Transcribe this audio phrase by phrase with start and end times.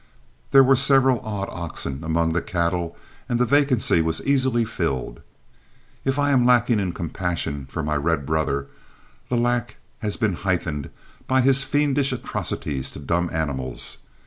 [0.49, 2.97] There were several odd oxen among the cattle
[3.29, 5.21] and the vacancy was easily filled.
[6.03, 8.65] If I am lacking in compassion for my red brother,
[9.29, 10.89] the lack has been heightened
[11.27, 13.99] by his fiendish atrocities to dumb animals.